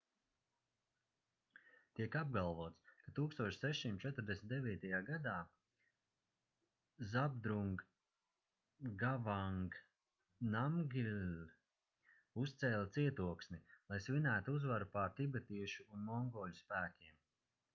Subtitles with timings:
[1.97, 4.73] tiek apgalvots ka 1649.
[5.09, 5.33] gadā
[7.11, 7.83] zhabdrung
[8.95, 9.69] ngawang
[10.57, 13.61] namgyel uzcēla cietoksni
[13.93, 17.23] lai svinētu uzvaru pār tibetiešu un mongoļu spēkiem